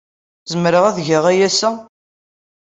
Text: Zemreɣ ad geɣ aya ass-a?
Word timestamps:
Zemreɣ 0.51 0.83
ad 0.85 0.97
geɣ 1.07 1.23
aya 1.31 1.45
ass-a? 1.49 1.69